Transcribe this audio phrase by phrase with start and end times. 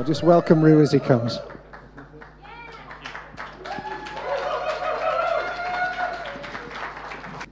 [0.00, 1.38] I'll just welcome Rue as he comes.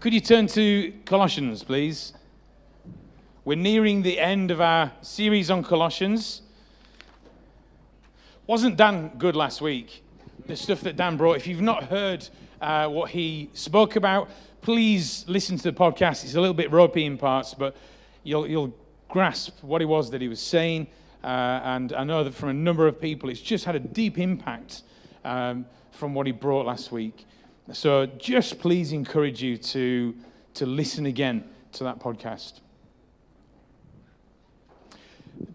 [0.00, 2.14] Could you turn to Colossians, please?
[3.44, 6.40] We're nearing the end of our series on Colossians.
[8.46, 10.02] Wasn't Dan good last week?
[10.46, 11.36] The stuff that Dan brought.
[11.36, 12.26] If you've not heard
[12.62, 14.30] uh, what he spoke about,
[14.62, 16.24] please listen to the podcast.
[16.24, 17.76] It's a little bit ropey in parts, but
[18.22, 18.74] you'll, you'll
[19.10, 20.86] grasp what it was that he was saying.
[21.22, 21.26] Uh,
[21.64, 24.82] and I know that from a number of people, it's just had a deep impact
[25.24, 27.26] um, from what he brought last week.
[27.72, 30.14] So just please encourage you to,
[30.54, 32.60] to listen again to that podcast.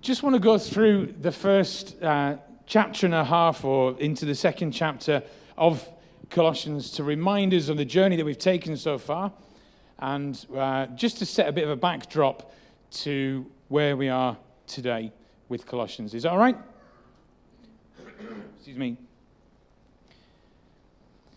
[0.02, 4.36] Just want to go through the first uh, chapter and a half or into the
[4.36, 5.24] second chapter
[5.58, 5.88] of
[6.30, 9.32] Colossians to remind us of the journey that we've taken so far
[10.00, 12.54] and uh, just to set a bit of a backdrop
[12.92, 15.12] to where we are today
[15.54, 16.16] with Colossians.
[16.16, 16.58] Is that all right?
[18.58, 18.98] Excuse me.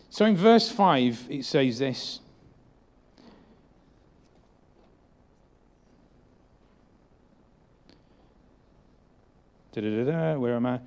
[0.09, 2.19] So in verse 5, it says this.
[9.71, 10.79] Da-da-da-da, where am I?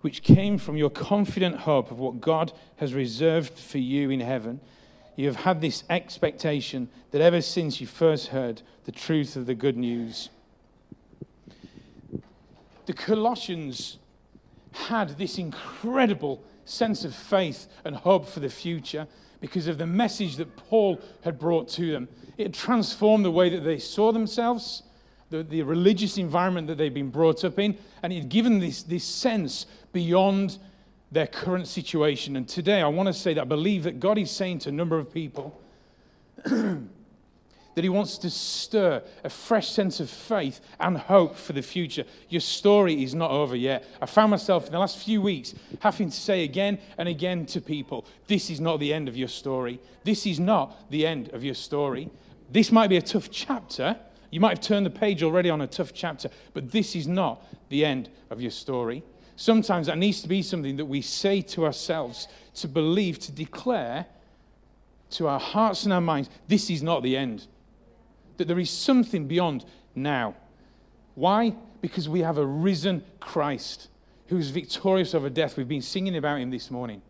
[0.00, 4.60] Which came from your confident hope of what God has reserved for you in heaven.
[5.16, 9.54] You have had this expectation that ever since you first heard the truth of the
[9.54, 10.30] good news.
[12.88, 13.98] The Colossians
[14.72, 19.06] had this incredible sense of faith and hope for the future
[19.42, 22.08] because of the message that Paul had brought to them.
[22.38, 24.84] It transformed the way that they saw themselves,
[25.28, 28.82] the, the religious environment that they'd been brought up in, and it had given this,
[28.84, 30.56] this sense beyond
[31.12, 32.36] their current situation.
[32.36, 34.72] And today, I want to say that I believe that God is saying to a
[34.72, 35.60] number of people
[37.78, 42.02] that He wants to stir a fresh sense of faith and hope for the future.
[42.28, 43.84] Your story is not over yet.
[44.02, 47.60] I found myself in the last few weeks having to say again and again to
[47.60, 49.78] people this is not the end of your story.
[50.02, 52.10] This is not the end of your story.
[52.50, 53.96] This might be a tough chapter.
[54.32, 57.46] You might have turned the page already on a tough chapter, but this is not
[57.68, 59.04] the end of your story.
[59.36, 64.06] Sometimes that needs to be something that we say to ourselves to believe, to declare
[65.10, 67.46] to our hearts and our minds this is not the end
[68.38, 70.34] that there is something beyond now.
[71.14, 71.54] Why?
[71.80, 73.88] Because we have a risen Christ
[74.28, 75.56] who's victorious over death.
[75.56, 77.02] We've been singing about him this morning.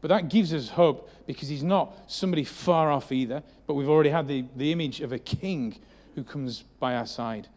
[0.00, 4.10] But that gives us hope because he's not somebody far off either, but we've already
[4.10, 5.78] had the, the image of a king
[6.14, 7.48] who comes by our side.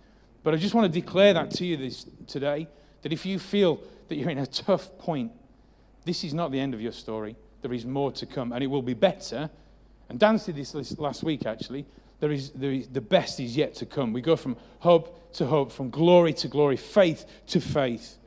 [0.44, 2.68] But I just want to declare that to you this, today
[3.02, 5.32] that if you feel that you're in a tough point,
[6.06, 7.36] this is not the end of your story.
[7.62, 9.50] There is more to come, and it will be better.
[10.10, 11.86] And Dan did this last week, actually
[12.20, 14.14] there is, there is, the best is yet to come.
[14.14, 18.18] We go from hope to hope, from glory to glory, faith to faith.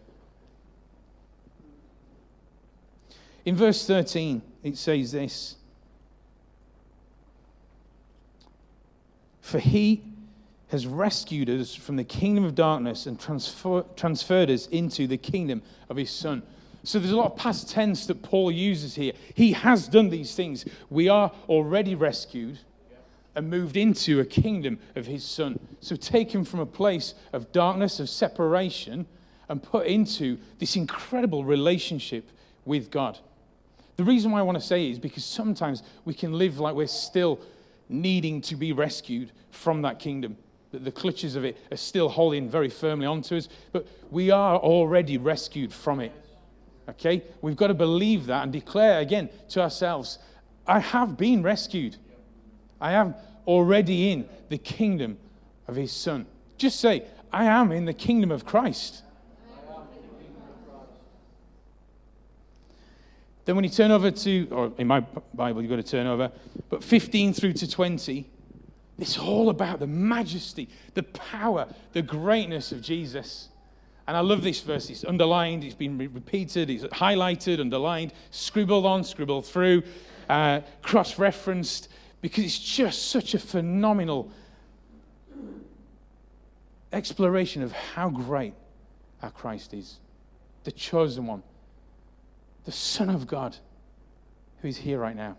[3.44, 5.56] In verse 13, it says this
[9.40, 10.04] For he
[10.68, 15.62] has rescued us from the kingdom of darkness and transfer, transferred us into the kingdom
[15.88, 16.42] of his Son.
[16.84, 19.12] So there's a lot of past tense that Paul uses here.
[19.34, 20.64] He has done these things.
[20.88, 22.60] We are already rescued
[23.34, 25.58] and moved into a kingdom of his son.
[25.80, 29.06] So taken from a place of darkness, of separation,
[29.48, 32.30] and put into this incredible relationship
[32.64, 33.18] with God.
[33.96, 36.74] The reason why I want to say it is because sometimes we can live like
[36.74, 37.40] we're still
[37.88, 40.36] needing to be rescued from that kingdom.
[40.70, 44.56] That the clutches of it are still holding very firmly onto us, but we are
[44.56, 46.12] already rescued from it.
[46.88, 47.22] Okay?
[47.42, 50.18] We've got to believe that and declare again to ourselves
[50.66, 51.96] I have been rescued.
[52.80, 53.14] I am
[53.46, 55.18] already in the kingdom
[55.68, 56.26] of his son.
[56.56, 59.02] Just say, I am in the kingdom of Christ.
[63.44, 65.00] Then, when you turn over to, or in my
[65.34, 66.30] Bible, you've got to turn over,
[66.68, 68.28] but 15 through to 20,
[68.98, 73.48] it's all about the majesty, the power, the greatness of Jesus.
[74.06, 74.90] And I love this verse.
[74.90, 79.84] It's underlined, it's been repeated, it's highlighted, underlined, scribbled on, scribbled through,
[80.28, 81.88] uh, cross referenced
[82.20, 84.30] because it's just such a phenomenal
[86.92, 88.54] exploration of how great
[89.22, 89.98] our Christ is,
[90.64, 91.42] the chosen one,
[92.64, 93.56] the Son of God
[94.60, 95.36] who is here right now.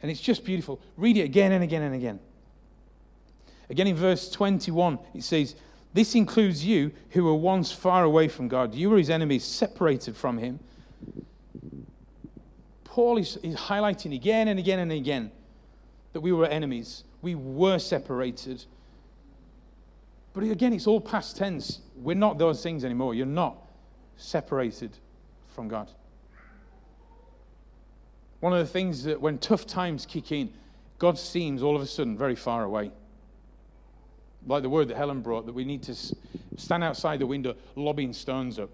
[0.00, 0.80] And it's just beautiful.
[0.96, 2.20] Read it again and again and again.
[3.68, 5.56] Again, in verse 21, it says,
[5.92, 8.74] This includes you who were once far away from God.
[8.74, 10.60] You were his enemies, separated from him.
[12.98, 15.30] Paul is, is highlighting again and again and again
[16.14, 17.04] that we were enemies.
[17.22, 18.64] We were separated.
[20.32, 21.78] But again, it's all past tense.
[21.94, 23.14] We're not those things anymore.
[23.14, 23.56] You're not
[24.16, 24.98] separated
[25.46, 25.92] from God.
[28.40, 30.52] One of the things that when tough times kick in,
[30.98, 32.90] God seems all of a sudden very far away.
[34.44, 35.94] Like the word that Helen brought, that we need to
[36.56, 38.70] stand outside the window lobbing stones up.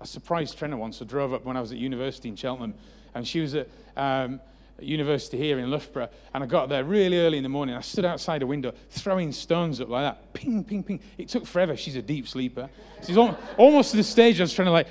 [0.00, 1.00] I surprised Trina once.
[1.00, 2.74] I drove up when I was at university in Cheltenham,
[3.16, 3.66] and she was at
[3.96, 4.40] um,
[4.78, 7.74] university here in Loughborough, and I got there really early in the morning.
[7.74, 10.34] I stood outside a window throwing stones up like that.
[10.34, 11.00] Ping, ping, ping.
[11.16, 11.76] It took forever.
[11.76, 12.68] She's a deep sleeper.
[13.06, 14.88] She's almost to the stage I was trying to like,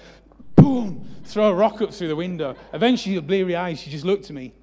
[0.55, 2.55] boom, throw a rock up through the window.
[2.73, 4.53] Eventually, with bleary eyes, she just looked at me.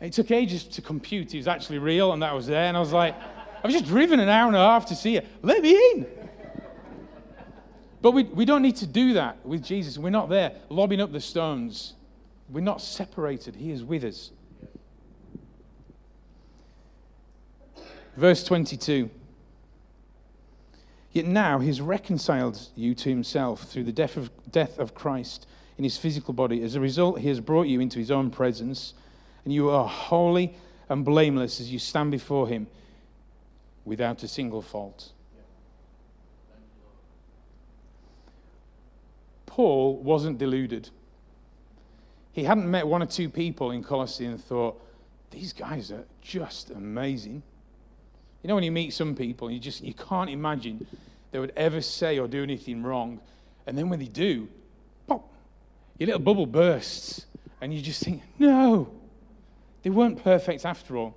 [0.00, 2.64] It took ages to compute it was actually real and that was there.
[2.64, 5.16] And I was like, I was just driven an hour and a half to see
[5.16, 5.26] it.
[5.42, 6.25] Let me in.
[8.06, 9.98] But we, we don't need to do that with Jesus.
[9.98, 11.94] We're not there lobbing up the stones.
[12.48, 13.56] We're not separated.
[13.56, 14.30] He is with us.
[18.16, 19.10] Verse 22.
[21.10, 25.48] Yet now he has reconciled you to himself through the death of, death of Christ
[25.76, 26.62] in his physical body.
[26.62, 28.94] As a result, he has brought you into his own presence,
[29.44, 30.56] and you are holy
[30.88, 32.68] and blameless as you stand before him
[33.84, 35.10] without a single fault.
[39.56, 40.90] Paul wasn't deluded.
[42.32, 44.78] He hadn't met one or two people in Colossae and thought,
[45.30, 47.42] these guys are just amazing.
[48.42, 50.86] You know, when you meet some people, you just you can't imagine
[51.30, 53.18] they would ever say or do anything wrong.
[53.66, 54.46] And then when they do,
[55.06, 55.26] pop,
[55.96, 57.24] your little bubble bursts.
[57.62, 58.92] And you just think, no,
[59.82, 61.16] they weren't perfect after all.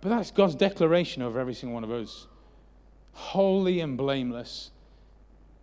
[0.00, 2.26] But that's God's declaration over every single one of us
[3.12, 4.72] holy and blameless,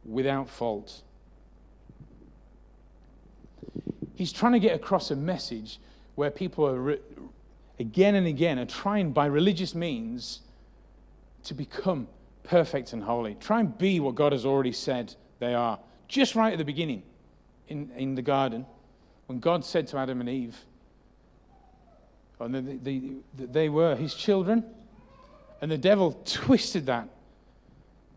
[0.06, 1.02] without fault.
[4.16, 5.80] He's trying to get across a message
[6.16, 7.00] where people are re-
[7.80, 10.42] again and again are trying by religious means
[11.44, 12.08] to become
[12.44, 13.36] perfect and holy.
[13.36, 15.80] Try and be what God has already said they are.
[16.08, 17.04] Just right at the beginning
[17.68, 18.66] in, in the garden,
[19.28, 20.58] when God said to Adam and Eve,
[22.40, 24.64] and the, the, the, they were his children,
[25.62, 27.08] and the devil twisted that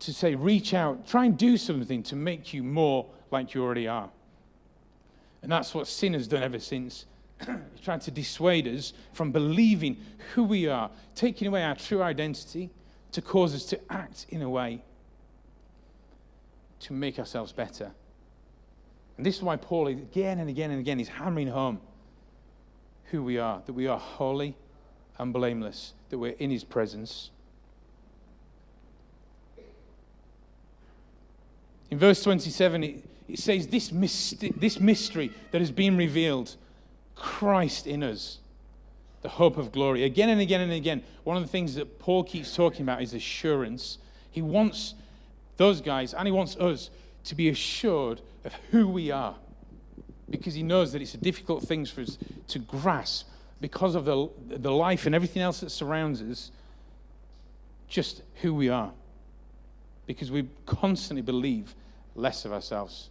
[0.00, 3.88] to say, reach out, try and do something to make you more like you already
[3.88, 4.11] are.
[5.43, 7.06] And that's what sin has done ever since.
[7.41, 9.99] He's trying to dissuade us from believing
[10.35, 12.70] who we are, taking away our true identity
[13.12, 14.82] to cause us to act in a way
[16.81, 17.91] to make ourselves better.
[19.17, 21.81] And this is why Paul, again and again and again, is hammering home
[23.11, 24.56] who we are that we are holy
[25.19, 27.31] and blameless, that we're in his presence.
[31.90, 36.56] In verse 27, it, it says, this, myst- this mystery that has been revealed,
[37.14, 38.38] Christ in us,
[39.22, 40.04] the hope of glory.
[40.04, 43.14] Again and again and again, one of the things that Paul keeps talking about is
[43.14, 43.98] assurance.
[44.31, 44.94] He wants
[45.56, 46.90] those guys, and he wants us,
[47.25, 49.34] to be assured of who we are.
[50.28, 53.28] Because he knows that it's a difficult thing for us to grasp
[53.60, 56.50] because of the, the life and everything else that surrounds us,
[57.88, 58.92] just who we are.
[60.06, 61.75] Because we constantly believe
[62.15, 63.09] less of ourselves.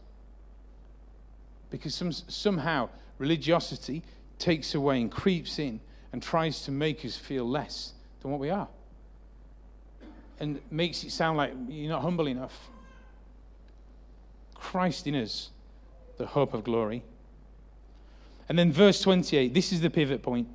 [1.70, 4.04] Because some, somehow religiosity
[4.38, 5.80] takes away and creeps in
[6.12, 8.68] and tries to make us feel less than what we are.
[10.40, 12.70] And makes it sound like you're not humble enough.
[14.54, 15.50] Christ in us,
[16.18, 17.04] the hope of glory.
[18.50, 20.48] And then verse 28, this is the pivot point.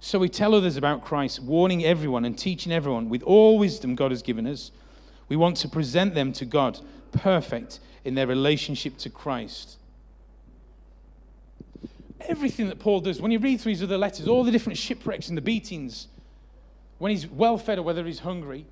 [0.00, 4.10] So we tell others about Christ, warning everyone and teaching everyone with all wisdom God
[4.10, 4.70] has given us
[5.28, 6.78] we want to present them to God
[7.12, 9.76] perfect in their relationship to Christ.
[12.20, 15.28] Everything that Paul does, when you read through his other letters, all the different shipwrecks
[15.28, 16.08] and the beatings,
[16.98, 18.66] when he's well fed or whether he's hungry,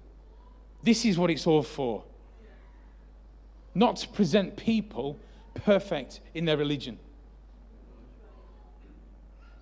[0.82, 2.04] this is what it's all for.
[3.74, 5.18] Not to present people
[5.54, 6.98] perfect in their religion.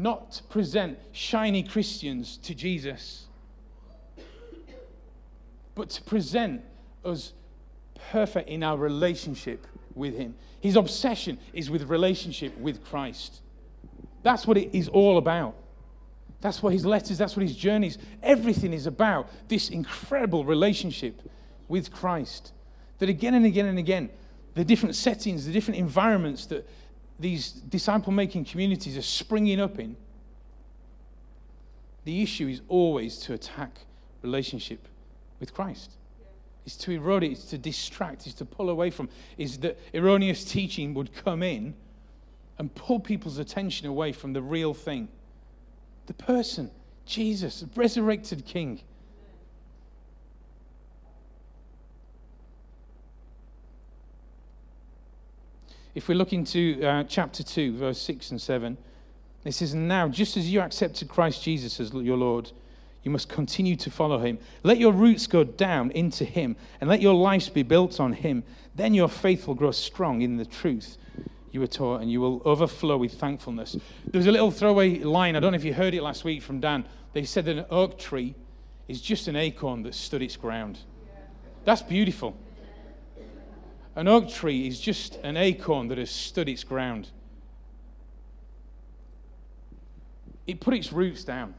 [0.02, 3.26] Not present shiny Christians to Jesus,
[5.76, 6.62] but to present
[7.04, 7.32] us
[8.10, 10.34] perfect in our relationship with Him.
[10.58, 13.42] His obsession is with relationship with Christ.
[14.24, 15.54] That's what it is all about.
[16.40, 21.22] That's what his letters, that's what his journeys, everything is about this incredible relationship
[21.68, 22.52] with Christ.
[22.98, 24.10] That again and again and again,
[24.54, 26.68] the different settings, the different environments that
[27.22, 29.96] these disciple making communities are springing up in,
[32.04, 33.86] the issue is always to attack
[34.22, 34.88] relationship
[35.40, 35.92] with Christ
[36.64, 40.44] is to erode it, is to distract, is to pull away from, is that erroneous
[40.44, 41.74] teaching would come in
[42.58, 45.08] and pull people's attention away from the real thing.
[46.06, 46.70] The person,
[47.06, 48.80] Jesus, the resurrected King.
[55.94, 58.78] If we look into uh, chapter 2, verse 6 and 7,
[59.44, 62.50] it says, Now, just as you accepted Christ Jesus as your Lord,
[63.02, 64.38] you must continue to follow him.
[64.62, 68.44] Let your roots go down into him, and let your lives be built on him.
[68.74, 70.96] Then your faith will grow strong in the truth
[71.50, 73.76] you were taught, and you will overflow with thankfulness.
[74.06, 75.36] There's a little throwaway line.
[75.36, 76.84] I don't know if you heard it last week from Dan.
[77.12, 78.34] They said that an oak tree
[78.88, 80.78] is just an acorn that stood its ground.
[81.64, 82.36] That's beautiful.
[83.94, 87.10] An oak tree is just an acorn that has stood its ground.
[90.46, 91.54] It put its roots down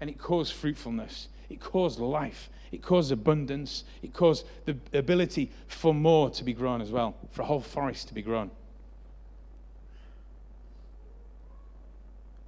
[0.00, 1.28] and it caused fruitfulness.
[1.48, 2.48] It caused life.
[2.70, 3.84] It caused abundance.
[4.02, 8.08] It caused the ability for more to be grown as well, for a whole forest
[8.08, 8.50] to be grown.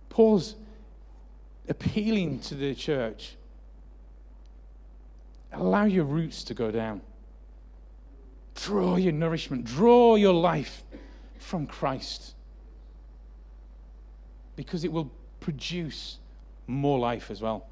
[0.08, 0.54] Paul's
[1.68, 3.34] appealing to the church
[5.52, 7.00] allow your roots to go down.
[8.62, 10.84] Draw your nourishment, draw your life
[11.38, 12.34] from Christ.
[14.54, 16.18] Because it will produce
[16.68, 17.66] more life as well.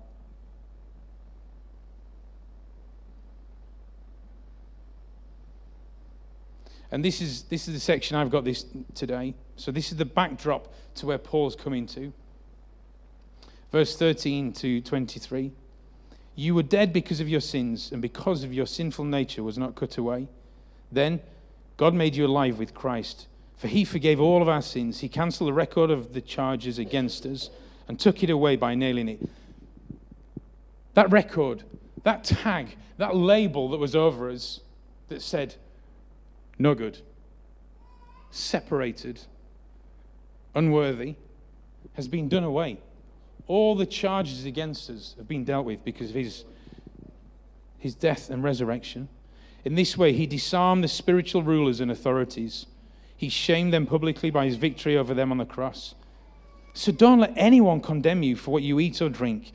[6.90, 8.64] And this is, this is the section I've got this
[8.97, 9.35] today.
[9.54, 12.12] So, this is the backdrop to where Paul's coming to.
[13.70, 15.52] Verse 13 to 23.
[16.35, 19.76] You were dead because of your sins, and because of your sinful nature was not
[19.76, 20.26] cut away.
[20.92, 21.20] Then
[21.76, 25.00] God made you alive with Christ, for he forgave all of our sins.
[25.00, 27.50] He cancelled the record of the charges against us
[27.88, 29.20] and took it away by nailing it.
[30.94, 31.62] That record,
[32.02, 34.61] that tag, that label that was over us
[35.09, 35.54] that said,
[36.59, 36.99] no good,
[38.30, 39.20] separated,
[40.54, 41.14] unworthy,
[41.94, 42.78] has been done away.
[43.47, 46.44] All the charges against us have been dealt with because of his,
[47.78, 49.09] his death and resurrection.
[49.64, 52.67] In this way, he disarmed the spiritual rulers and authorities.
[53.17, 55.95] He shamed them publicly by his victory over them on the cross.
[56.73, 59.52] So don't let anyone condemn you for what you eat or drink,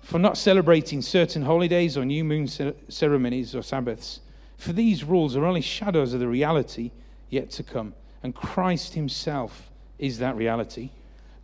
[0.00, 4.20] for not celebrating certain holidays or new moon ceremonies or Sabbaths.
[4.56, 6.90] For these rules are only shadows of the reality
[7.30, 10.90] yet to come, and Christ himself is that reality.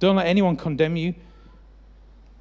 [0.00, 1.14] Don't let anyone condemn you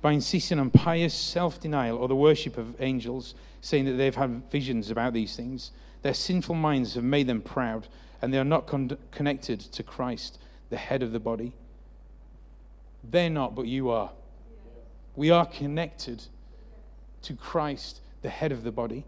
[0.01, 4.49] by insisting on pious self denial or the worship of angels, saying that they've had
[4.51, 5.71] visions about these things.
[6.03, 7.87] Their sinful minds have made them proud,
[8.21, 10.39] and they are not con- connected to Christ,
[10.69, 11.53] the head of the body.
[13.03, 14.11] They're not, but you are.
[15.15, 16.23] We are connected
[17.23, 19.05] to Christ, the head of the body.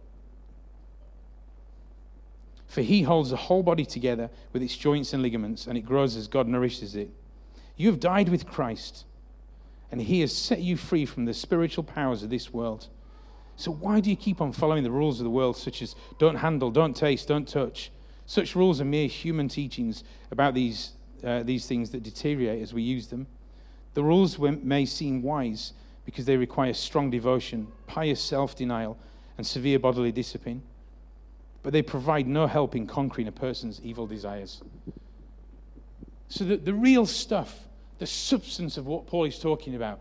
[2.67, 6.15] For he holds the whole body together with its joints and ligaments, and it grows
[6.15, 7.09] as God nourishes it.
[7.77, 9.05] You have died with Christ
[9.91, 12.87] and He has set you free from the spiritual powers of this world.
[13.55, 16.37] So, why do you keep on following the rules of the world, such as don't
[16.37, 17.91] handle, don't taste, don't touch?
[18.25, 20.91] Such rules are mere human teachings about these,
[21.23, 23.27] uh, these things that deteriorate as we use them.
[23.95, 25.73] The rules may seem wise
[26.05, 28.97] because they require strong devotion, pious self denial,
[29.37, 30.61] and severe bodily discipline,
[31.63, 34.61] but they provide no help in conquering a person's evil desires.
[36.27, 37.67] So, the, the real stuff
[37.99, 39.99] the substance of what Paul is talking about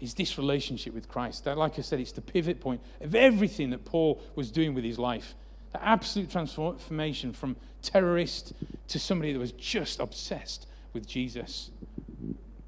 [0.00, 1.44] is this relationship with Christ.
[1.44, 4.84] That, like I said, it's the pivot point of everything that Paul was doing with
[4.84, 5.34] his life.
[5.72, 8.52] The absolute transformation from terrorist
[8.88, 11.70] to somebody that was just obsessed with Jesus.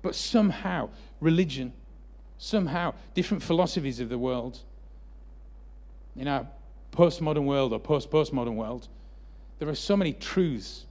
[0.03, 1.73] But somehow, religion,
[2.39, 4.61] somehow, different philosophies of the world,
[6.17, 6.47] in our
[6.93, 8.89] postmodern world or post postmodern world,
[9.59, 10.87] there are so many truths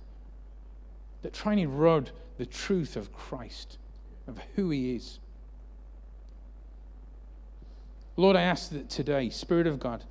[1.21, 3.77] that try and erode the truth of Christ,
[4.25, 5.19] of who He is.
[8.15, 10.05] Lord, I ask that today, Spirit of God,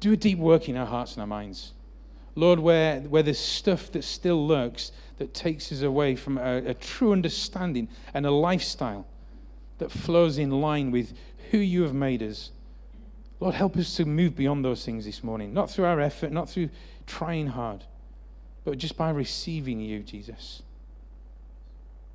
[0.00, 1.70] do a deep work in our hearts and our minds.
[2.34, 6.74] Lord, where, where there's stuff that still lurks that takes us away from a, a
[6.74, 9.06] true understanding and a lifestyle
[9.78, 11.12] that flows in line with
[11.52, 12.50] who you have made us.
[13.38, 16.48] Lord, help us to move beyond those things this morning, not through our effort, not
[16.48, 16.70] through
[17.12, 17.84] trying hard,
[18.64, 20.62] but just by receiving you, Jesus.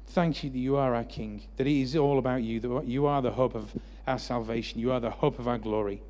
[0.07, 3.05] Thank you that you are our King, that it is all about you, that you
[3.05, 3.71] are the hope of
[4.07, 6.01] our salvation, you are the hope of our glory.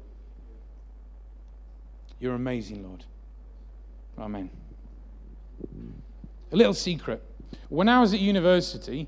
[2.20, 3.04] You're amazing, Lord.
[4.18, 4.50] Amen.
[6.52, 7.22] A little secret.
[7.68, 9.08] When I was at university,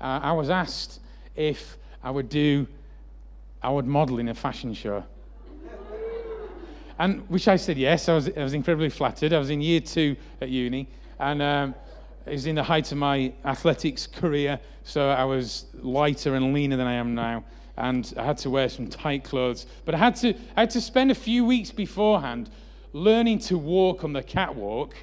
[0.00, 1.00] uh, I was asked
[1.36, 2.66] if I would do,
[3.62, 5.04] I would model in a fashion show.
[6.98, 8.08] And which I said yes.
[8.08, 9.32] I was, I was incredibly flattered.
[9.32, 10.88] I was in year two at uni.
[11.20, 11.74] And um,
[12.28, 16.76] it was in the height of my athletics career, so I was lighter and leaner
[16.76, 17.42] than I am now,
[17.78, 19.64] and I had to wear some tight clothes.
[19.86, 22.50] But I had to, I had to spend a few weeks beforehand
[22.92, 24.94] learning to walk on the catwalk.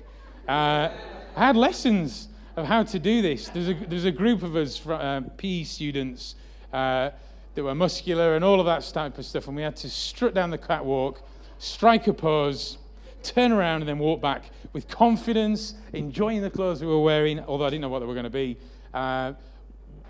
[0.48, 0.90] Uh,
[1.36, 3.50] I had lessons of how to do this.
[3.50, 6.36] There's a, there's a group of us, uh, PE students,
[6.72, 7.10] uh,
[7.56, 10.36] that were muscular and all of that type of stuff, and we had to strut
[10.36, 11.24] down the catwalk,
[11.58, 12.78] strike a pose,
[13.24, 17.66] turn around, and then walk back with confidence, enjoying the clothes we were wearing, although
[17.66, 18.58] I didn't know what they were going to be.
[18.94, 19.34] Uh,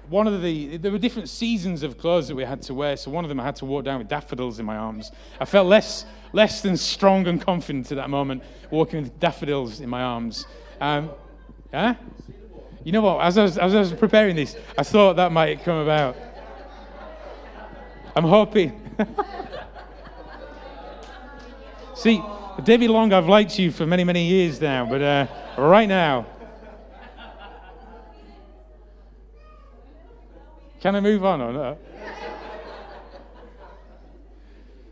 [0.09, 2.95] one of the there were different seasons of clothes that we had to wear.
[2.95, 5.11] So one of them I had to walk down with daffodils in my arms.
[5.39, 9.89] I felt less less than strong and confident at that moment, walking with daffodils in
[9.89, 10.45] my arms.
[10.81, 11.09] Um,
[11.71, 11.95] yeah?
[12.83, 13.21] You know what?
[13.21, 16.15] As I, was, as I was preparing this, I thought that might come about.
[18.15, 18.79] I'm hoping.
[21.95, 22.21] See,
[22.61, 26.25] David Long, I've liked you for many, many years now, but uh, right now,
[30.81, 31.77] can I move on or not?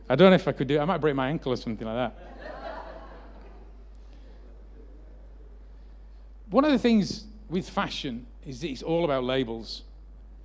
[0.10, 0.80] I don't know if I could do it.
[0.80, 2.16] I might break my ankle or something like that.
[6.50, 9.84] One of the things with fashion is that it's all about labels.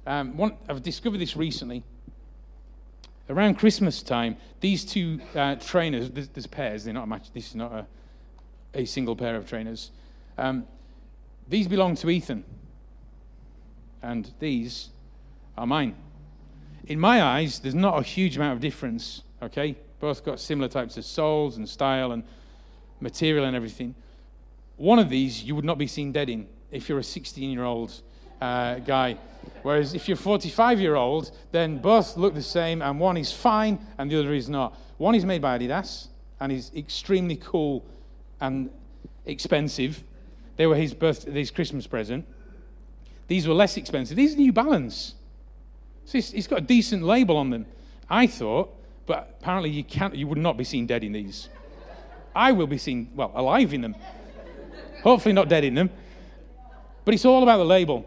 [0.04, 1.84] Um, one, I've discovered this recently
[3.28, 7.48] around Christmas time, these two uh, trainers, there's, there's, pairs, they're not a match, this
[7.48, 7.86] is not a,
[8.74, 9.90] a single pair of trainers.
[10.36, 10.66] Um,
[11.48, 12.44] these belong to Ethan,
[14.02, 14.90] and these
[15.56, 15.94] are mine.
[16.86, 19.76] In my eyes, there's not a huge amount of difference, okay?
[20.00, 22.22] Both got similar types of soles and style and
[23.00, 23.94] material and everything.
[24.76, 27.64] One of these you would not be seen dead in if you're a 16 year
[27.64, 28.00] old
[28.40, 29.16] uh, guy.
[29.62, 33.78] Whereas if you're 45 year old, then both look the same, and one is fine
[33.98, 34.76] and the other is not.
[34.98, 36.08] One is made by Adidas
[36.40, 37.84] and is extremely cool
[38.40, 38.70] and
[39.26, 40.02] expensive.
[40.56, 42.26] They were his birth, his Christmas present.
[43.26, 44.16] These were less expensive.
[44.16, 45.14] These are New Balance.
[46.04, 47.66] So it's got a decent label on them.
[48.08, 48.74] I thought,
[49.06, 50.14] but apparently you can't.
[50.14, 51.48] You would not be seen dead in these.
[52.34, 53.94] I will be seen well alive in them.
[55.02, 55.90] Hopefully not dead in them.
[57.04, 58.06] But it's all about the label.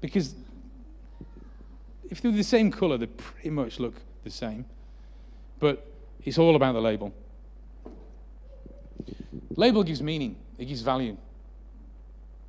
[0.00, 0.34] Because
[2.10, 4.64] if they're the same color, they pretty much look the same.
[5.58, 5.86] But
[6.22, 7.12] it's all about the label.
[9.56, 11.16] Label gives meaning, it gives value,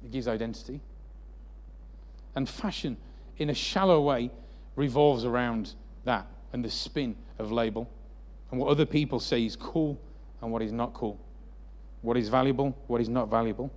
[0.03, 0.79] it gives identity.
[2.35, 2.97] And fashion,
[3.37, 4.31] in a shallow way,
[4.75, 7.89] revolves around that and the spin of label
[8.51, 9.99] and what other people say is cool
[10.41, 11.19] and what is not cool,
[12.01, 13.71] what is valuable, what is not valuable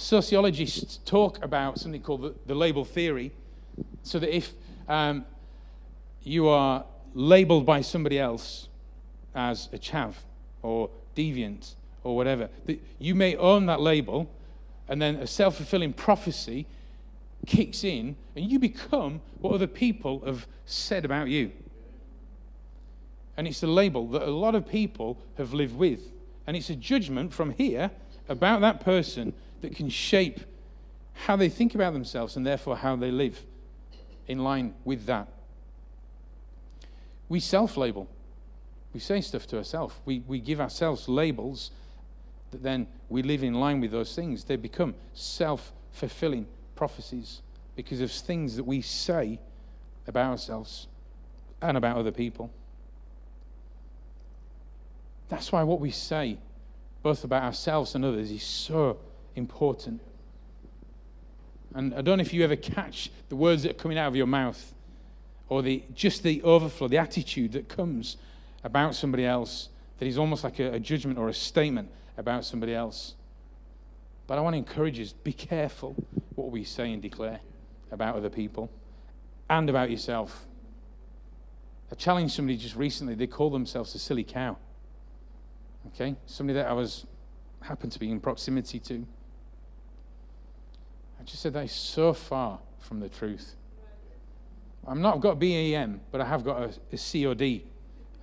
[0.00, 3.32] sociologists talk about something called the, the label theory,
[4.02, 4.52] so that if
[4.88, 5.24] um,
[6.22, 6.84] you are
[7.14, 8.68] labeled by somebody else
[9.34, 10.14] as a chav
[10.62, 14.30] or deviant or whatever, that you may own that label,
[14.88, 16.66] and then a self fulfilling prophecy
[17.46, 21.52] kicks in, and you become what other people have said about you.
[23.36, 26.00] And it's a label that a lot of people have lived with.
[26.46, 27.90] And it's a judgment from here
[28.28, 30.40] about that person that can shape
[31.12, 33.44] how they think about themselves and therefore how they live
[34.26, 35.28] in line with that.
[37.28, 38.08] We self label.
[38.92, 39.94] We say stuff to ourselves.
[40.04, 41.70] We, we give ourselves labels
[42.50, 44.44] that then we live in line with those things.
[44.44, 47.42] They become self fulfilling prophecies
[47.76, 49.38] because of things that we say
[50.06, 50.86] about ourselves
[51.62, 52.50] and about other people.
[55.28, 56.38] That's why what we say,
[57.02, 58.98] both about ourselves and others, is so
[59.36, 60.00] important.
[61.74, 64.16] And I don't know if you ever catch the words that are coming out of
[64.16, 64.72] your mouth
[65.48, 68.16] or the, just the overflow, the attitude that comes
[68.64, 72.74] about somebody else that is almost like a, a judgment or a statement about somebody
[72.74, 73.14] else.
[74.26, 75.94] But I want to encourage us be careful
[76.34, 77.40] what we say and declare
[77.90, 78.70] about other people
[79.48, 80.46] and about yourself.
[81.90, 84.56] I challenged somebody just recently, they call themselves a silly cow.
[85.88, 86.14] Okay?
[86.26, 87.06] Somebody that I was
[87.60, 89.06] happened to be in proximity to.
[91.20, 93.54] I just said that is so far from the truth.
[94.86, 97.62] I'm not got BEM, but I have got a, a COD.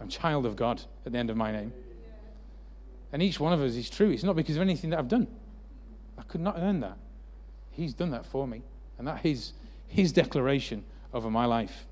[0.02, 1.72] I'm child of God at the end of my name.
[3.14, 4.10] And each one of us is true.
[4.10, 5.28] It's not because of anything that I've done.
[6.18, 6.98] I could not earn that.
[7.72, 8.64] He's done that for me.
[8.98, 9.54] And that is
[9.88, 10.84] his declaration
[11.14, 11.86] over my life.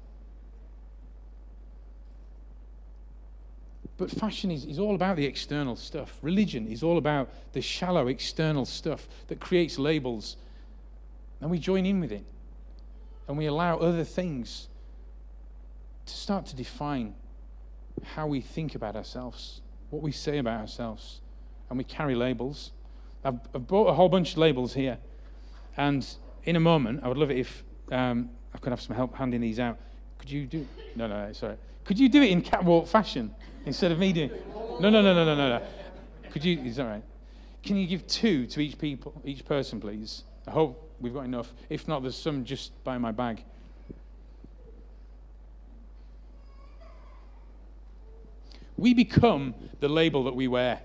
[3.97, 6.17] But fashion is, is all about the external stuff.
[6.21, 10.35] Religion is all about the shallow external stuff that creates labels
[11.41, 12.25] and we join in with it.
[13.27, 14.67] And we allow other things
[16.05, 17.15] to start to define
[18.03, 21.21] how we think about ourselves, what we say about ourselves.
[21.69, 22.71] And we carry labels.
[23.23, 24.97] I've, I've bought a whole bunch of labels here.
[25.77, 26.07] And
[26.43, 29.41] in a moment, I would love it if um, I could have some help handing
[29.41, 29.79] these out.
[30.19, 30.67] Could you do?
[30.95, 31.57] No, no, no, sorry.
[31.83, 33.33] Could you do it in catwalk fashion
[33.65, 34.31] instead of me doing?
[34.79, 35.61] No, no, no, no, no, no, no.
[36.31, 36.59] Could you?
[36.59, 37.03] Is that right?
[37.63, 40.23] Can you give two to each people, each person, please?
[40.47, 41.53] I hope we've got enough.
[41.69, 43.43] If not, there's some just by my bag.
[48.77, 50.81] We become the label that we wear.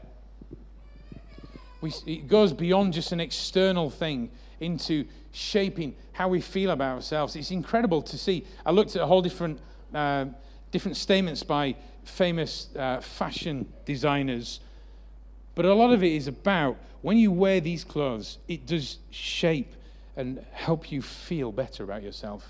[1.80, 7.34] We, it goes beyond just an external thing into shaping how we feel about ourselves.
[7.34, 8.44] It's incredible to see.
[8.64, 9.58] I looked at a whole different,
[9.94, 10.26] uh,
[10.70, 14.60] different statements by famous uh, fashion designers,
[15.54, 19.74] but a lot of it is about when you wear these clothes, it does shape
[20.20, 22.46] and help you feel better about yourself.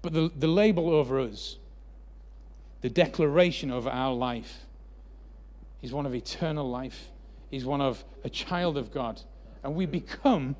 [0.00, 1.58] But the, the label over us,
[2.80, 4.64] the declaration of our life,
[5.82, 7.10] is one of eternal life,
[7.50, 9.20] is one of a child of God.
[9.62, 10.56] And we become,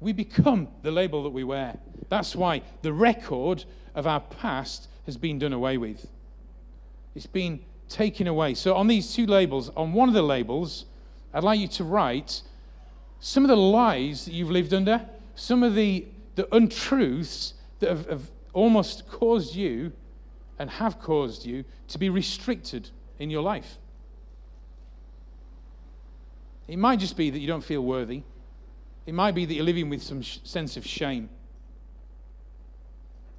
[0.00, 1.78] we become the label that we wear.
[2.08, 6.08] That's why the record of our past has been done away with.
[7.14, 8.54] It's been taken away.
[8.54, 10.86] So on these two labels, on one of the labels,
[11.34, 12.40] I'd like you to write
[13.20, 15.04] some of the lies that you've lived under,
[15.34, 19.92] some of the, the untruths that have, have almost caused you
[20.58, 23.78] and have caused you to be restricted in your life.
[26.66, 28.22] It might just be that you don't feel worthy.
[29.06, 31.30] It might be that you're living with some sh- sense of shame.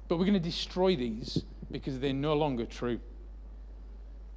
[0.08, 2.98] But we're going to destroy these because they're no longer true.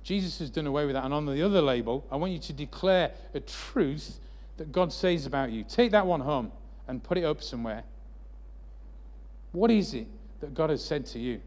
[0.03, 1.05] Jesus has done away with that.
[1.05, 4.19] And on the other label, I want you to declare a truth
[4.57, 5.63] that God says about you.
[5.63, 6.51] Take that one home
[6.87, 7.83] and put it up somewhere.
[9.51, 10.07] What is it
[10.41, 11.41] that God has said to you?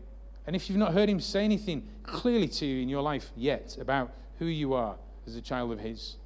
[0.46, 3.76] And if you've not heard Him say anything clearly to you in your life yet
[3.80, 6.16] about who you are as a child of His,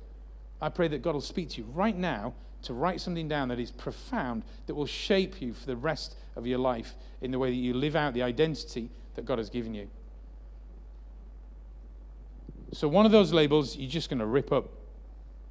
[0.60, 3.58] I pray that God will speak to you right now to write something down that
[3.58, 7.50] is profound, that will shape you for the rest of your life in the way
[7.50, 9.88] that you live out the identity that God has given you.
[12.72, 14.64] So, one of those labels you're just going to rip up,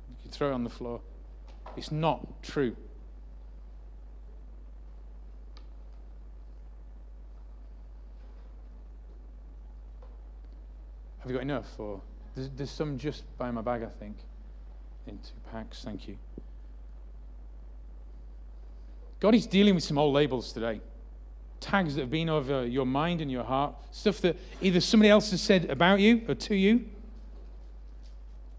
[0.09, 1.01] you can throw it on the floor.
[1.79, 2.75] It's not true.
[11.19, 11.79] Have you got enough?
[11.79, 12.01] Or
[12.35, 14.17] there's, there's some just by my bag, I think
[15.07, 15.81] in two packs.
[15.81, 16.17] Thank you.
[19.21, 20.81] God is dealing with some old labels today.
[21.61, 23.73] Tags that have been over your mind and your heart.
[23.91, 26.83] Stuff that either somebody else has said about you or to you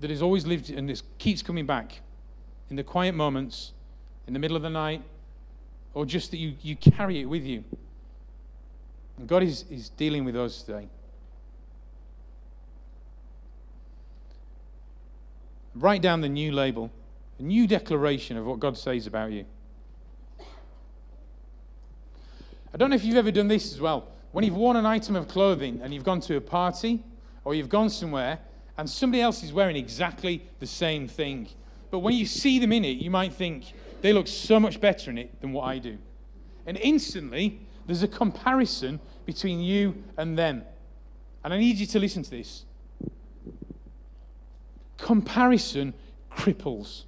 [0.01, 2.01] that has always lived and this keeps coming back
[2.71, 3.73] in the quiet moments,
[4.27, 5.03] in the middle of the night,
[5.93, 7.65] or just that you, you carry it with you.
[9.19, 10.89] And God is, is dealing with those today.
[15.75, 16.91] Write down the new label,
[17.39, 19.45] a new declaration of what God says about you.
[22.73, 24.07] I don't know if you've ever done this as well.
[24.33, 27.03] When you've worn an item of clothing and you've gone to a party
[27.45, 28.39] or you've gone somewhere
[28.79, 31.49] and somebody else is wearing exactly the same thing.
[31.91, 35.11] But when you see them in it, you might think they look so much better
[35.11, 35.99] in it than what I do.
[36.67, 40.65] And instantly, there's a comparison between you and them.
[41.43, 42.65] And I need you to listen to this.
[44.99, 45.95] Comparison
[46.31, 47.05] cripples.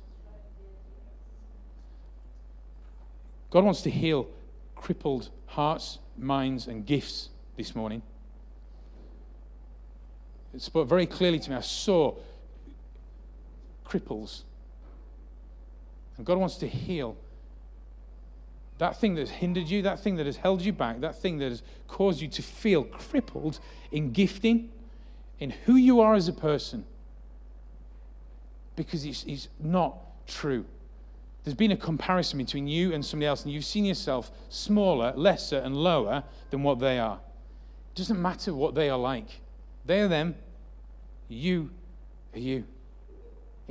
[3.50, 4.28] God wants to heal
[4.74, 8.02] crippled hearts, minds, and gifts this morning.
[10.54, 11.56] It spoke very clearly to me.
[11.56, 12.14] I saw
[13.86, 14.42] cripples.
[16.16, 17.16] And God wants to heal
[18.78, 21.38] that thing that has hindered you, that thing that has held you back, that thing
[21.38, 23.60] that has caused you to feel crippled
[23.92, 24.70] in gifting,
[25.38, 26.84] in who you are as a person
[28.76, 30.64] because it's, it's not true.
[31.44, 35.58] There's been a comparison between you and somebody else, and you've seen yourself smaller, lesser,
[35.58, 37.18] and lower than what they are.
[37.94, 39.40] It doesn't matter what they are like.
[39.84, 40.36] They are them,
[41.28, 41.70] you
[42.34, 42.64] are you.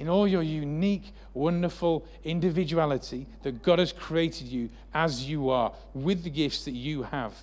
[0.01, 6.23] In all your unique, wonderful individuality that God has created you as you are, with
[6.23, 7.35] the gifts that you have.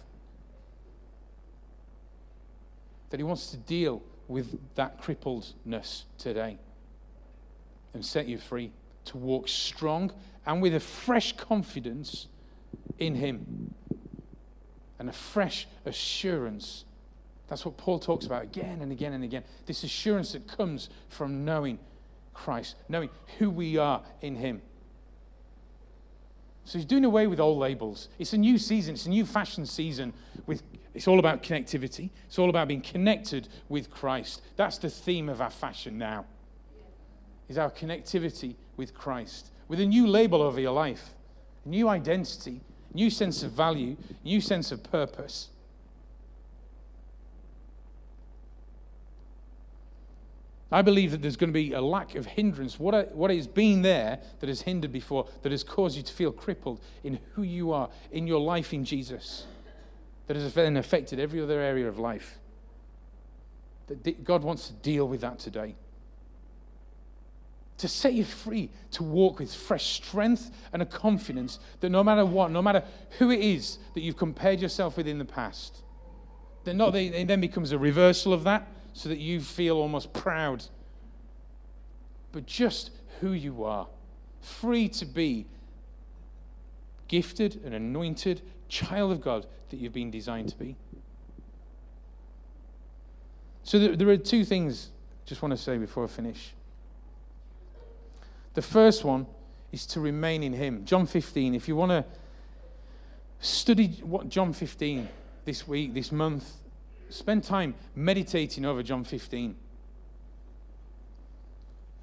[3.11, 6.59] That He wants to deal with that crippledness today
[7.95, 8.73] and set you free
[9.05, 10.11] to walk strong
[10.45, 12.27] and with a fresh confidence
[12.99, 13.73] in Him
[14.99, 16.85] and a fresh assurance.
[17.47, 19.45] That's what Paul talks about again and again and again.
[19.67, 21.79] This assurance that comes from knowing
[22.45, 24.63] Christ, knowing who we are in Him.
[26.65, 28.09] So he's doing away with old labels.
[28.19, 30.13] It's a new season, it's a new fashion season.
[30.47, 30.63] With,
[30.95, 34.43] it's all about connectivity, it's all about being connected with Christ.
[34.57, 36.27] That's the theme of our fashion now.
[37.49, 41.15] is our connectivity with Christ, with a new label over your life,
[41.65, 42.61] a new identity,
[42.95, 45.49] new sense of value, new sense of purpose.
[50.71, 52.79] I believe that there's going to be a lack of hindrance.
[52.79, 56.31] What, what has been there that has hindered before, that has caused you to feel
[56.31, 59.47] crippled in who you are, in your life in Jesus,
[60.27, 62.39] that has then affected every other area of life.
[63.87, 65.75] That God wants to deal with that today.
[67.79, 72.27] To set you free, to walk with fresh strength and a confidence that no matter
[72.27, 72.83] what, no matter
[73.19, 75.83] who it is that you've compared yourself with in the past,
[76.65, 78.69] that not, it then becomes a reversal of that
[78.99, 80.65] so that you feel almost proud,
[82.33, 83.87] but just who you are,
[84.41, 85.47] free to be
[87.07, 90.75] gifted and anointed child of God that you've been designed to be.
[93.63, 94.91] So there, are two things
[95.25, 96.53] I just want to say before I finish.
[98.55, 99.29] The first one
[99.71, 100.85] is to remain in Him.
[100.85, 102.05] John 15, if you want to
[103.39, 105.09] study what John 15
[105.45, 106.53] this week, this month,
[107.11, 109.55] spend time meditating over John 15.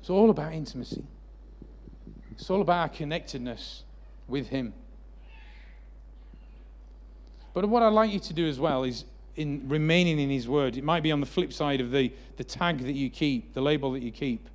[0.01, 1.03] It's all about intimacy,
[2.31, 3.83] it's all about our connectedness
[4.27, 4.73] with Him.
[7.53, 10.77] But what I'd like you to do as well is in remaining in His Word.
[10.77, 13.61] It might be on the flip side of the, the tag that you keep, the
[13.61, 14.47] label that you keep.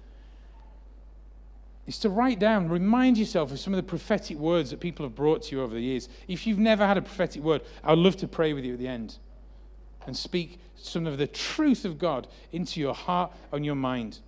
[1.86, 5.14] Is to write down, remind yourself of some of the prophetic words that people have
[5.14, 6.08] brought to you over the years.
[6.28, 8.78] If you've never had a prophetic word, I would love to pray with you at
[8.78, 9.16] the end
[10.06, 14.18] and speak some of the truth of God into your heart and your mind.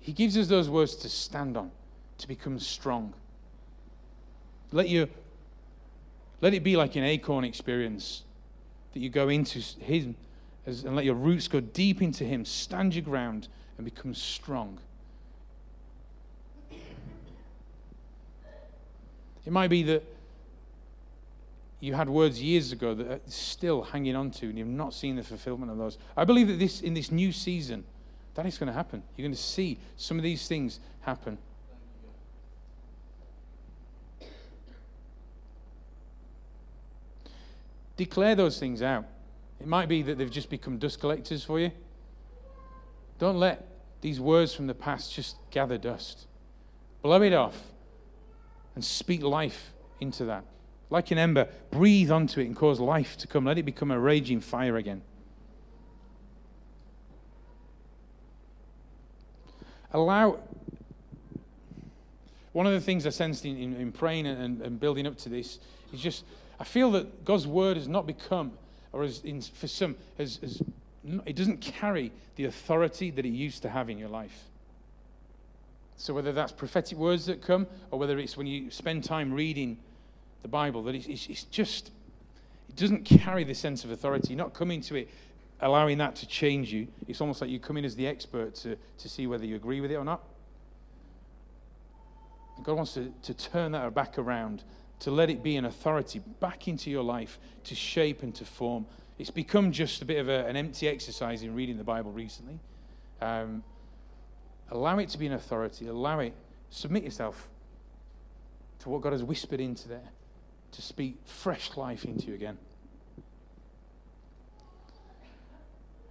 [0.00, 1.70] He gives us those words to stand on,
[2.18, 3.14] to become strong.
[4.72, 5.08] Let, you,
[6.40, 8.22] let it be like an acorn experience
[8.92, 10.16] that you go into Him
[10.66, 14.78] and let your roots go deep into Him, stand your ground, and become strong.
[19.46, 20.04] It might be that
[21.80, 25.16] you had words years ago that are still hanging on to, and you've not seen
[25.16, 25.98] the fulfillment of those.
[26.16, 27.84] I believe that this in this new season,
[28.34, 29.02] that is going to happen.
[29.16, 31.38] You're going to see some of these things happen.
[37.96, 39.04] Declare those things out.
[39.60, 41.70] It might be that they've just become dust collectors for you.
[43.18, 43.66] Don't let
[44.00, 46.26] these words from the past just gather dust.
[47.02, 47.58] Blow it off
[48.74, 50.44] and speak life into that.
[50.90, 53.44] Like an ember, breathe onto it and cause life to come.
[53.44, 55.02] Let it become a raging fire again.
[59.92, 60.40] Allow.
[62.52, 65.28] One of the things I sensed in, in, in praying and, and, building up to
[65.28, 65.60] this
[65.92, 66.24] is just,
[66.58, 68.52] I feel that God's word has not become,
[68.92, 69.20] or as
[69.54, 70.60] for some, has, has,
[71.24, 74.46] it doesn't carry the authority that it used to have in your life.
[75.96, 79.78] So whether that's prophetic words that come, or whether it's when you spend time reading
[80.42, 81.90] the Bible, that it's, it's, just,
[82.68, 84.28] it doesn't carry the sense of authority.
[84.28, 85.08] You're not coming to it
[85.60, 86.88] allowing that to change you.
[87.06, 89.80] It's almost like you come in as the expert to, to see whether you agree
[89.80, 90.22] with it or not.
[92.62, 94.64] God wants to, to turn that back around,
[95.00, 98.86] to let it be an authority back into your life, to shape and to form.
[99.18, 102.58] It's become just a bit of a, an empty exercise in reading the Bible recently.
[103.20, 103.62] Um,
[104.70, 105.86] allow it to be an authority.
[105.86, 106.34] Allow it.
[106.70, 107.48] Submit yourself
[108.80, 110.08] to what God has whispered into there
[110.72, 112.58] to speak fresh life into you again.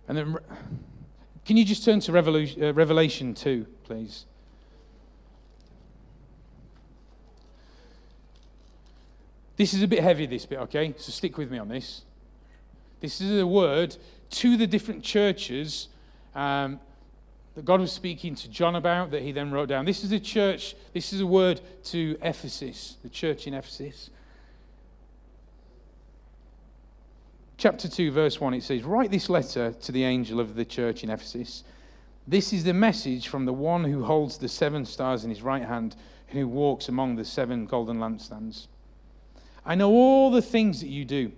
[0.07, 0.37] And then,
[1.45, 4.25] can you just turn to Revelation, uh, Revelation 2, please?
[9.55, 10.95] This is a bit heavy, this bit, okay?
[10.97, 12.03] So stick with me on this.
[13.01, 13.95] This is a word
[14.31, 15.89] to the different churches
[16.33, 16.79] um,
[17.55, 19.85] that God was speaking to John about, that he then wrote down.
[19.85, 24.09] This is a church, this is a word to Ephesus, the church in Ephesus.
[27.59, 31.03] Chapter 2, verse 1, it says, Write this letter to the angel of the church
[31.03, 31.65] in Ephesus.
[32.25, 35.65] This is the message from the one who holds the seven stars in his right
[35.65, 35.95] hand
[36.29, 38.67] and who walks among the seven golden lampstands.
[39.65, 41.33] I know all the things that you do.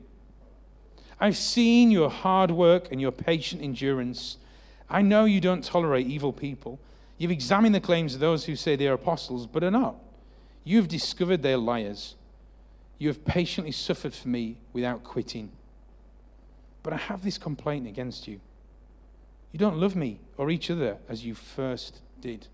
[1.19, 4.37] I've seen your hard work and your patient endurance.
[4.89, 6.79] I know you don't tolerate evil people.
[7.17, 9.95] You've examined the claims of those who say they are apostles, but are not.
[10.63, 12.15] You've discovered they're liars.
[12.99, 15.51] You have patiently suffered for me without quitting.
[16.83, 18.39] But I have this complaint against you.
[19.51, 22.47] You don't love me or each other as you first did.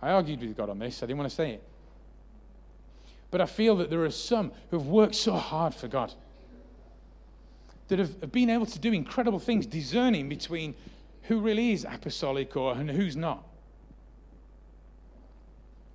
[0.00, 1.02] I argued with God on this.
[1.02, 1.62] I didn't want to say it.
[3.30, 6.12] But I feel that there are some who have worked so hard for God.
[7.88, 10.74] that have, been able to do incredible things, discerning between
[11.22, 13.44] who really is apostolic or and who's not.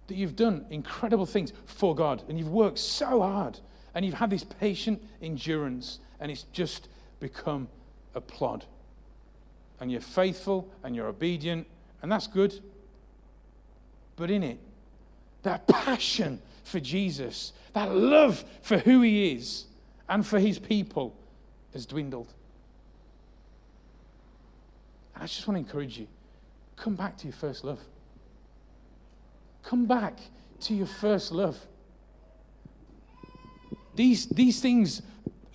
[0.08, 3.60] That you've done incredible things for God and you've worked so hard
[3.94, 6.88] and you've had this patient endurance and it's just
[7.20, 7.68] become
[8.16, 8.66] a plod.
[9.80, 11.66] And you're faithful and you're obedient,
[12.02, 12.62] and that's good.
[14.16, 14.60] But in it,
[15.44, 19.66] that passion for Jesus, that love for who he is
[20.08, 21.16] and for his people
[21.74, 22.32] has dwindled.
[25.16, 26.08] And I just want to encourage you
[26.76, 27.80] come back to your first love.
[29.64, 30.18] Come back
[30.62, 31.58] to your first love.
[33.96, 35.02] These, these things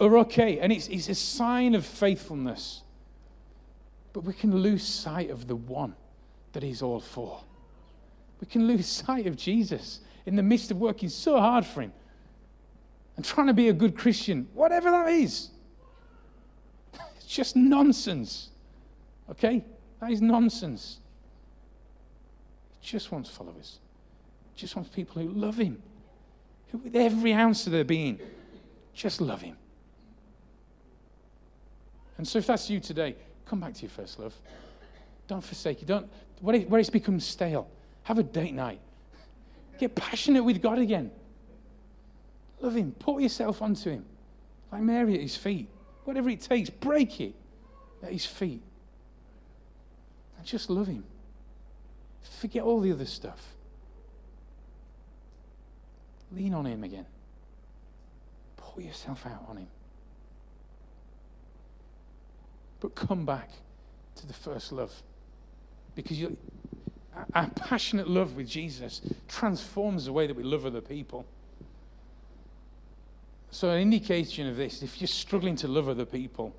[0.01, 2.83] are okay, and it's, it's a sign of faithfulness.
[4.13, 5.95] But we can lose sight of the one
[6.53, 7.41] that he's all for.
[8.41, 11.93] We can lose sight of Jesus in the midst of working so hard for him
[13.17, 15.51] and trying to be a good Christian, whatever that is.
[17.17, 18.51] It's just nonsense.
[19.31, 19.65] Okay?
[20.01, 20.99] That is nonsense.
[22.81, 23.81] He just wants followers.
[24.55, 25.83] He just wants people who love him,
[26.73, 28.19] with every ounce of their being
[28.95, 29.57] just love him.
[32.19, 34.35] And so if that's you today, come back to your first love.
[35.29, 35.87] Don't forsake it.
[35.87, 36.09] Don't
[36.41, 37.69] where it's become stale.
[38.05, 38.81] Have a date night.
[39.79, 41.11] Get passionate with God again.
[42.61, 42.93] Love Him.
[42.93, 44.05] Put yourself onto Him.
[44.73, 45.69] Like Mary at His feet.
[46.05, 47.35] Whatever it takes, break it
[48.03, 48.63] at His feet.
[50.39, 51.05] And just love Him.
[52.39, 53.56] Forget all the other stuff.
[56.33, 57.07] Lean on Him again.
[58.57, 59.69] Pour yourself out on Him.
[62.81, 63.51] But come back
[64.17, 64.93] to the first love.
[65.95, 66.37] Because you,
[67.35, 71.25] our passionate love with Jesus transforms the way that we love other people.
[73.51, 76.55] So, an indication of this, if you're struggling to love other people,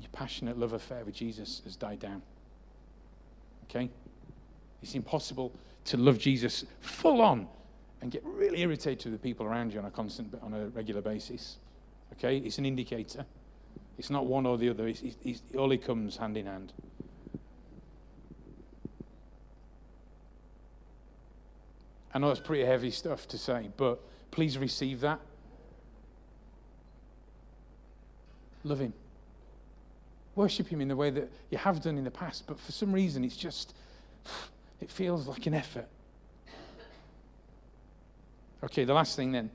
[0.00, 2.22] your passionate love affair with Jesus has died down.
[3.68, 3.90] Okay?
[4.82, 5.52] It's impossible
[5.86, 7.48] to love Jesus full on
[8.04, 11.00] and get really irritated with the people around you on a constant, on a regular
[11.00, 11.56] basis.
[12.12, 12.36] Okay?
[12.36, 13.24] It's an indicator.
[13.96, 16.74] It's not one or the other, it's, it's, it only comes hand in hand.
[22.12, 25.20] I know it's pretty heavy stuff to say, but please receive that.
[28.64, 28.92] Love Him.
[30.34, 32.92] Worship Him in the way that you have done in the past, but for some
[32.92, 33.74] reason it's just,
[34.82, 35.88] it feels like an effort.
[38.64, 39.50] Okay, the last thing then.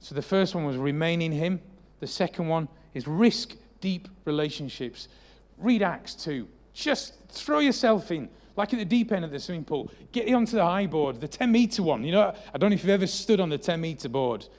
[0.00, 1.60] So the first one was remain in Him,
[2.00, 5.08] the second one is risk deep relationships.
[5.58, 6.48] Read Acts 2.
[6.72, 9.90] Just throw yourself in, like at the deep end of the swimming pool.
[10.12, 12.02] Get onto the high board, the 10 meter one.
[12.04, 14.46] You know, I don't know if you've ever stood on the 10 meter board.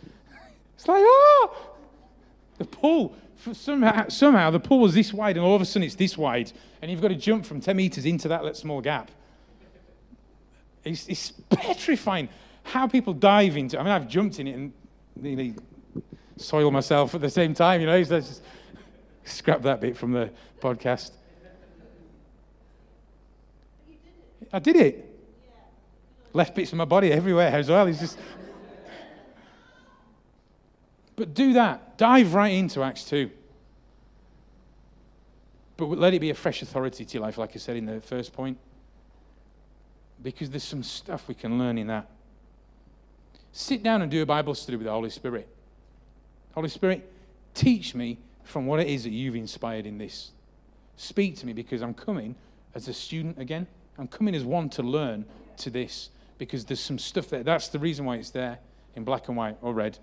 [0.75, 1.75] It's like, oh!
[2.57, 3.15] The pool,
[3.53, 6.51] somehow, somehow the pool was this wide, and all of a sudden it's this wide,
[6.81, 9.11] and you've got to jump from 10 meters into that little small gap.
[10.83, 12.29] It's, it's petrifying
[12.71, 14.73] how people dive into I mean, I've jumped in it and
[15.15, 15.55] nearly
[16.71, 18.03] myself at the same time, you know.
[18.03, 18.41] So just
[19.25, 21.11] scrap that bit from the podcast.
[24.53, 25.07] I did it.
[26.33, 27.87] Left bits of my body everywhere as well.
[27.87, 28.17] It's just.
[31.15, 31.97] But do that.
[31.97, 33.29] Dive right into Acts 2.
[35.77, 38.01] But let it be a fresh authority to your life, like I said in the
[38.01, 38.57] first point.
[40.23, 42.09] Because there's some stuff we can learn in that.
[43.53, 45.47] Sit down and do a Bible study with the Holy Spirit.
[46.53, 47.11] Holy Spirit,
[47.53, 50.31] teach me from what it is that you've inspired in this.
[50.97, 52.35] Speak to me because I'm coming
[52.75, 53.67] as a student again.
[53.97, 55.25] I'm coming as one to learn
[55.57, 57.43] to this because there's some stuff there.
[57.43, 58.59] That's the reason why it's there
[58.95, 59.97] in black and white or red.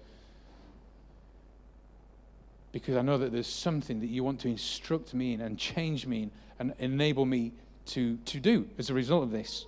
[2.71, 6.07] Because I know that there's something that you want to instruct me in and change
[6.07, 7.53] me in and enable me
[7.87, 9.67] to, to do as a result of this.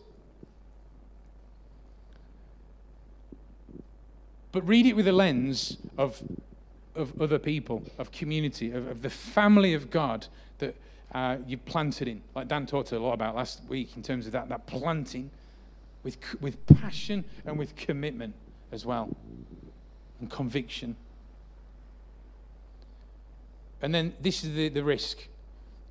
[4.52, 6.22] But read it with a lens of
[6.94, 10.26] of other people, of community, of, of the family of God
[10.58, 10.74] that
[11.12, 12.22] uh, you planted in.
[12.34, 15.30] Like Dan talked a lot about last week in terms of that, that planting
[16.02, 18.34] with, with passion and with commitment
[18.72, 19.14] as well,
[20.20, 20.96] and conviction.
[23.82, 25.18] And then this is the, the risk.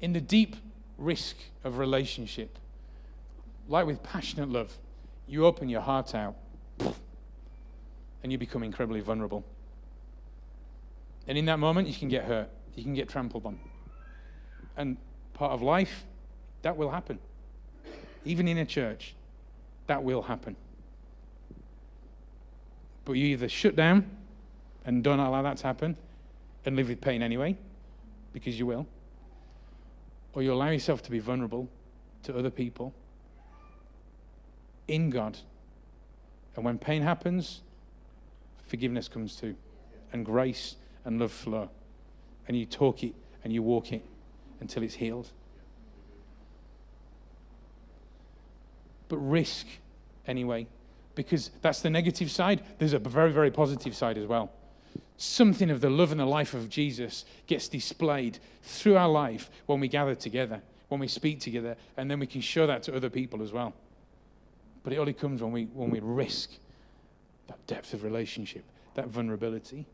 [0.02, 0.56] In the deep
[0.98, 2.58] risk of relationship,
[3.68, 4.78] like with passionate love,
[5.28, 6.36] you open your heart out
[8.24, 9.44] and you become incredibly vulnerable.
[11.28, 13.60] And in that moment, you can get hurt, you can get trampled on.
[14.78, 14.98] And
[15.34, 16.06] part of life,
[16.62, 17.20] that will happen.
[18.26, 19.16] Even in a church,
[19.88, 20.56] that will happen.
[23.06, 24.10] But you either shut down
[24.86, 25.98] and don't allow that to happen
[26.66, 27.58] and live with pain anyway,
[28.34, 28.86] because you will,
[30.34, 31.68] or you allow yourself to be vulnerable
[32.24, 32.94] to other people
[34.88, 35.38] in God.
[36.56, 37.62] And when pain happens,
[38.70, 39.56] forgiveness comes too,
[40.14, 41.70] and grace and love flow.
[42.48, 43.14] And you talk it
[43.44, 44.04] and you walk it
[44.62, 45.30] until it's healed.
[49.08, 49.66] But risk
[50.28, 50.68] anyway,
[51.16, 52.62] because that's the negative side.
[52.78, 54.52] There's a very, very positive side as well.
[55.18, 59.80] Something of the love and the life of Jesus gets displayed through our life when
[59.80, 63.10] we gather together, when we speak together, and then we can show that to other
[63.10, 63.74] people as well.
[64.84, 66.52] But it only comes when we, when we risk
[67.50, 69.86] that depth of relationship, that vulnerability.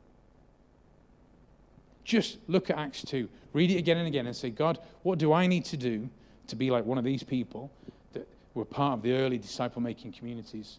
[2.03, 5.33] Just look at Acts 2, read it again and again, and say, God, what do
[5.33, 6.07] I need to do
[6.47, 7.71] to be like one of these people
[8.13, 10.77] that were part of the early disciple making communities?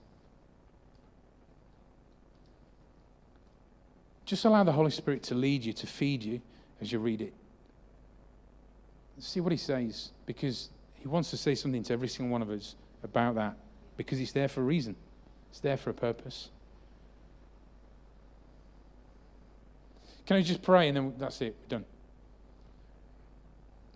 [4.24, 6.40] Just allow the Holy Spirit to lead you, to feed you
[6.80, 7.32] as you read it.
[9.18, 12.50] See what he says, because he wants to say something to every single one of
[12.50, 13.56] us about that,
[13.96, 14.94] because it's there for a reason,
[15.50, 16.50] it's there for a purpose.
[20.26, 21.54] Can I just pray and then that's it?
[21.62, 21.84] We're done.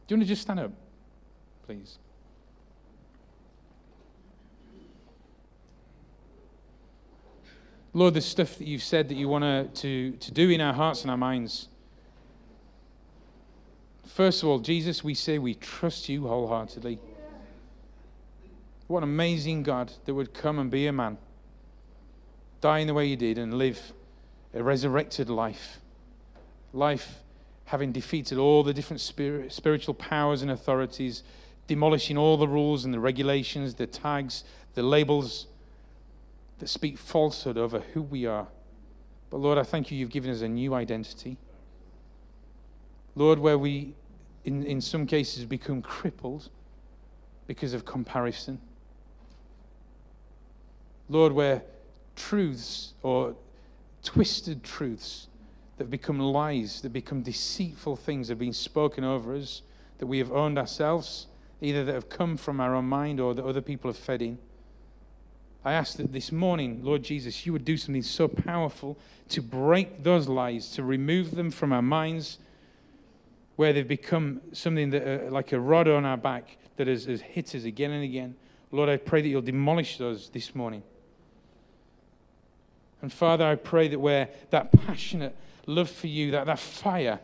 [0.06, 0.70] Do you want to just stand up,
[1.66, 1.98] please?
[7.92, 11.02] Lord, the stuff that you've said that you want to, to do in our hearts
[11.02, 11.68] and our minds.
[14.06, 17.00] First of all, Jesus, we say we trust you wholeheartedly.
[18.86, 21.18] What an amazing God that would come and be a man,
[22.60, 23.92] die in the way you did, and live
[24.54, 25.78] a resurrected life
[26.72, 27.22] life
[27.66, 31.22] having defeated all the different spirit, spiritual powers and authorities,
[31.66, 34.42] demolishing all the rules and the regulations, the tags,
[34.74, 35.46] the labels
[36.58, 38.48] that speak falsehood over who we are.
[39.30, 41.36] But Lord, I thank you, you've given us a new identity.
[43.14, 43.94] Lord, where we,
[44.44, 46.48] in, in some cases, become crippled
[47.46, 48.60] because of comparison.
[51.08, 51.62] Lord, where
[52.16, 53.34] truths or
[54.02, 55.28] twisted truths
[55.80, 59.62] that have become lies, that become deceitful things that have been spoken over us,
[59.96, 61.26] that we have owned ourselves,
[61.62, 64.36] either that have come from our own mind or that other people have fed in.
[65.64, 68.98] I ask that this morning, Lord Jesus, you would do something so powerful
[69.30, 72.36] to break those lies, to remove them from our minds,
[73.56, 77.22] where they've become something that, uh, like a rod on our back that has, has
[77.22, 78.34] hit us again and again.
[78.70, 80.82] Lord, I pray that you'll demolish those this morning.
[83.00, 85.34] And Father, I pray that where that passionate
[85.70, 87.20] love for you, that, that fire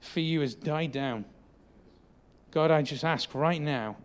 [0.00, 1.24] for you has died down.
[2.50, 3.96] God, I just ask right now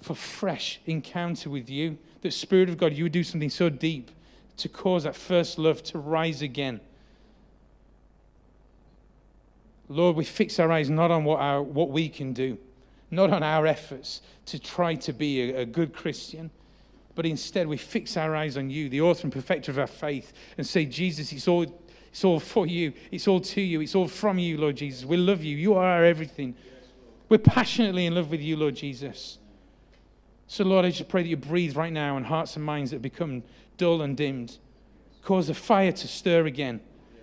[0.00, 1.98] for fresh encounter with you.
[2.22, 4.10] That Spirit of God, you would do something so deep
[4.58, 6.80] to cause that first love to rise again.
[9.88, 12.58] Lord, we fix our eyes not on what, our, what we can do,
[13.10, 16.50] not on our efforts to try to be a, a good Christian,
[17.14, 20.32] but instead we fix our eyes on you, the author and perfecter of our faith,
[20.56, 21.66] and say, Jesus, it's all
[22.18, 22.94] it's all for you.
[23.12, 23.80] It's all to you.
[23.80, 25.04] It's all from you, Lord Jesus.
[25.04, 25.56] We love you.
[25.56, 26.56] You are our everything.
[27.28, 29.38] We're passionately in love with you, Lord Jesus.
[30.48, 33.02] So, Lord, I just pray that you breathe right now on hearts and minds that
[33.02, 33.44] become
[33.76, 34.58] dull and dimmed.
[35.22, 36.80] Cause a fire to stir again.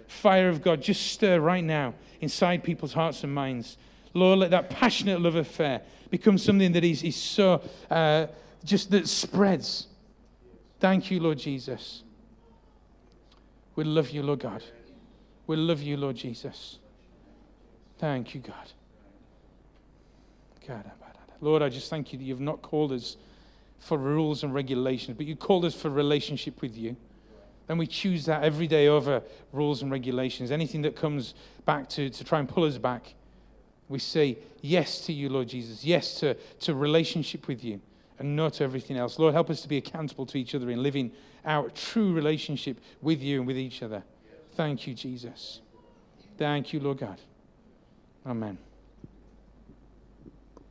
[0.08, 3.76] Fire of God, just stir right now inside people's hearts and minds.
[4.14, 8.28] Lord, let that passionate love affair become something that is, is so uh,
[8.64, 9.88] just that spreads.
[10.80, 12.04] Thank you, Lord Jesus.
[13.76, 14.64] We love you, Lord God.
[15.48, 16.80] We love you, Lord Jesus.
[18.00, 18.72] Thank you, God.
[20.68, 20.92] God.
[21.42, 23.18] Lord, I just thank you that you've not called us
[23.80, 26.96] for rules and regulations, but you called us for relationship with you.
[27.68, 29.22] And we choose that every day over
[29.52, 30.52] rules and regulations.
[30.52, 31.34] Anything that comes
[31.66, 33.14] back to, to try and pull us back,
[33.90, 35.84] we say yes to you, Lord Jesus.
[35.84, 37.82] Yes to, to relationship with you
[38.18, 39.20] and no to everything else.
[39.20, 41.12] Lord, help us to be accountable to each other in living
[41.44, 44.04] our true relationship with you and with each other.
[44.56, 45.62] Thank you, Jesus.
[46.38, 47.20] Thank you, Lord God.
[48.26, 48.58] Amen.